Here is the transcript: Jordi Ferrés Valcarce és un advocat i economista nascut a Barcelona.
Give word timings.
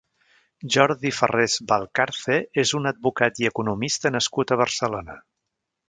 Jordi 0.75 1.11
Ferrés 1.17 1.57
Valcarce 1.73 2.39
és 2.65 2.73
un 2.81 2.93
advocat 2.95 3.45
i 3.45 3.49
economista 3.53 4.15
nascut 4.19 4.57
a 4.59 4.63
Barcelona. 4.65 5.21